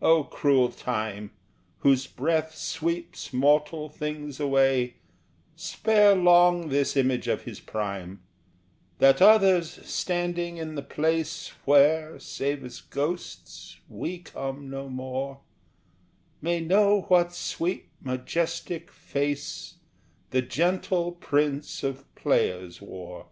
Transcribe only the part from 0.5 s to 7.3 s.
Time, Whose breath sweeps mortal things away, Spare long this image